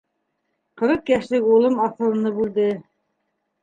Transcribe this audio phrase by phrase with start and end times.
[0.83, 2.71] Ҡырҡ йәшлек улым аҫылынып үлде...